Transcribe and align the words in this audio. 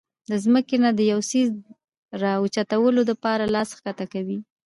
د 0.29 0.31
زمکې 0.43 0.77
نه 0.83 0.89
د 0.97 0.99
يو 1.11 1.19
څيز 1.29 1.49
را 2.21 2.31
اوچتولو 2.41 3.01
د 3.05 3.11
پاره 3.23 3.45
لاس 3.55 3.69
ښکته 3.77 4.05
کوي 4.13 4.37